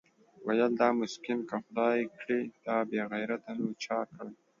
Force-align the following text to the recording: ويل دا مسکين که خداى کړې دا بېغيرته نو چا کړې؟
ويل 0.47 0.71
دا 0.81 0.87
مسکين 0.99 1.39
که 1.49 1.55
خداى 1.65 1.99
کړې 2.17 2.39
دا 2.65 2.77
بېغيرته 2.89 3.51
نو 3.59 3.67
چا 3.83 3.97
کړې؟ 4.13 4.31